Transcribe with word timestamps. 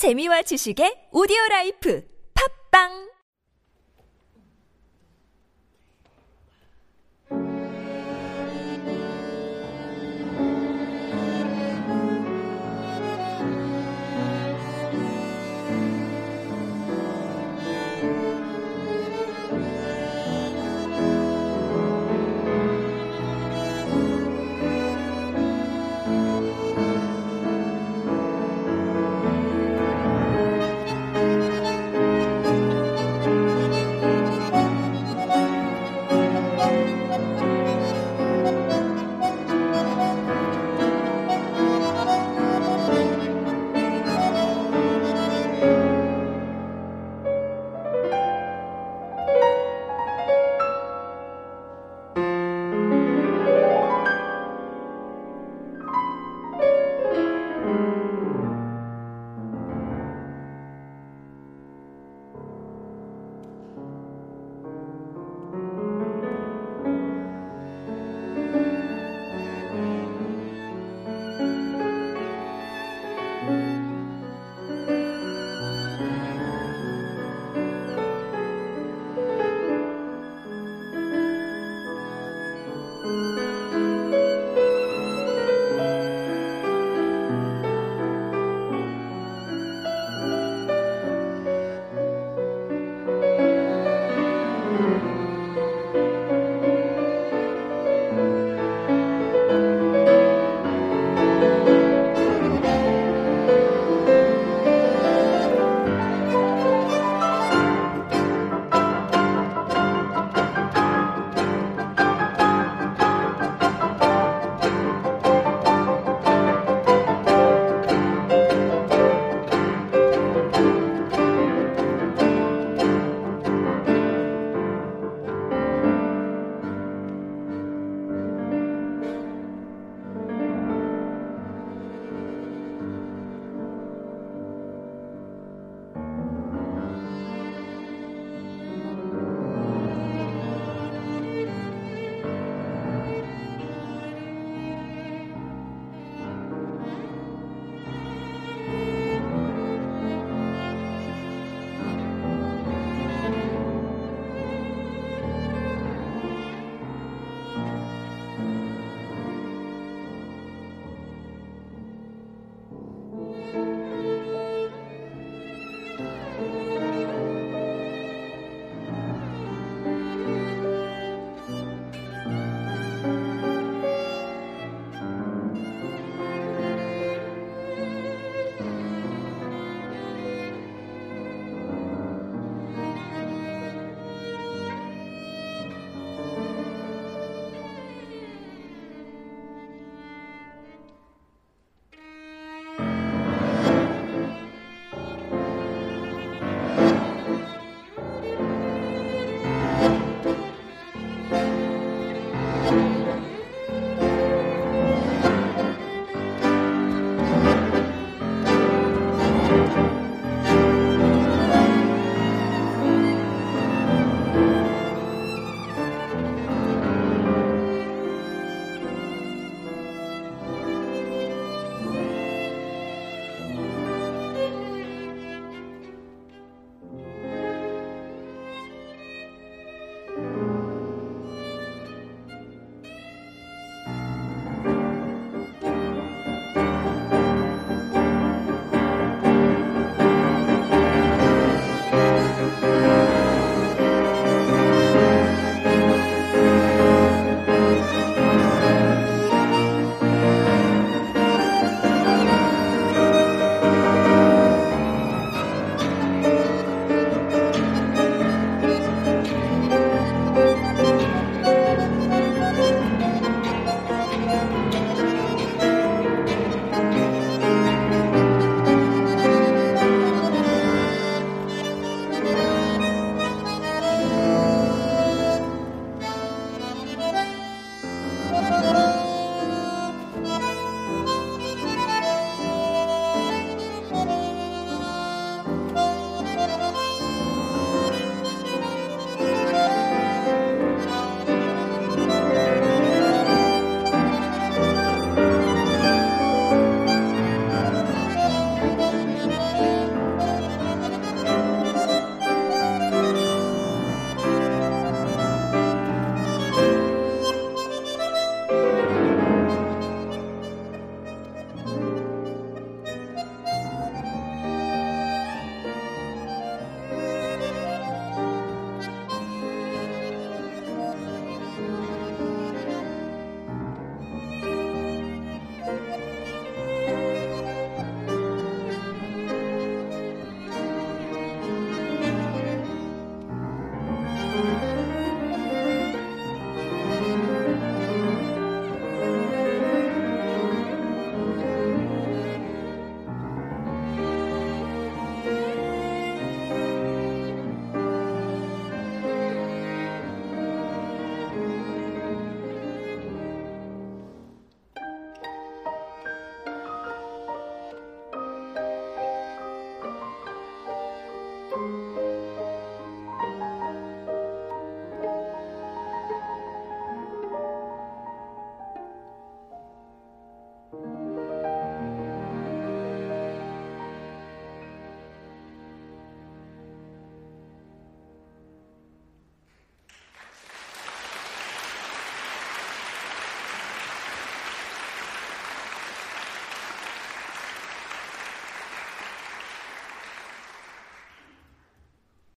재미와 0.00 0.40
지식의 0.48 1.12
오디오 1.12 1.36
라이프. 1.50 2.00
팝빵 2.32 3.09